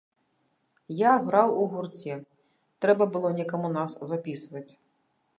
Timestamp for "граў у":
1.25-1.67